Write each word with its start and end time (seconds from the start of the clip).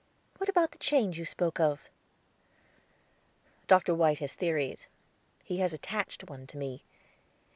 What 0.39 0.49
about 0.49 0.71
the 0.71 0.79
change 0.79 1.19
you 1.19 1.25
spoke 1.25 1.59
of?" 1.59 1.87
"Dr. 3.67 3.93
White 3.93 4.17
has 4.17 4.33
theories; 4.33 4.87
he 5.43 5.57
has 5.57 5.73
attached 5.73 6.27
one 6.27 6.47
to 6.47 6.57
me. 6.57 6.83